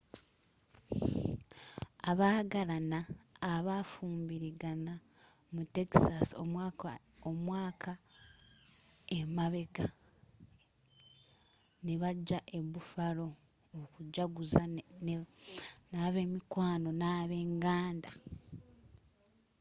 [2.09, 2.99] abagalaana
[3.53, 4.93] abafumbuligana
[5.53, 6.33] mu texasi
[7.35, 7.91] omwaka
[9.19, 9.87] emabega
[11.85, 13.27] nebajja eh buffalo
[13.81, 14.63] okujjaguza
[15.93, 18.09] na bemikwano nabenganda